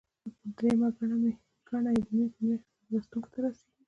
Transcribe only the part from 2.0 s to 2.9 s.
د مې په میاشت کې